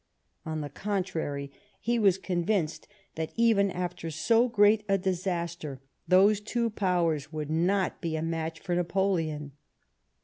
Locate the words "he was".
1.79-2.17